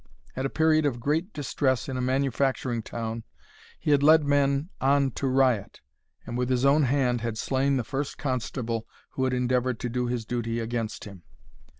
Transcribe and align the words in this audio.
At 0.35 0.47
a 0.47 0.49
period 0.49 0.87
of 0.87 0.99
great 0.99 1.31
distress 1.31 1.87
in 1.87 1.95
a 1.95 2.01
manufacturing 2.01 2.81
town 2.81 3.23
he 3.79 3.91
had 3.91 4.01
led 4.01 4.23
men 4.23 4.71
on 4.81 5.11
to 5.11 5.27
riot, 5.27 5.79
and 6.25 6.35
with 6.35 6.49
his 6.49 6.65
own 6.65 6.81
hand 6.85 7.21
had 7.21 7.37
slain 7.37 7.77
the 7.77 7.83
first 7.83 8.17
constable 8.17 8.87
who 9.11 9.25
had 9.25 9.33
endeavoured 9.33 9.79
to 9.81 9.89
do 9.89 10.07
his 10.07 10.25
duty 10.25 10.59
against 10.59 11.05
him. 11.05 11.21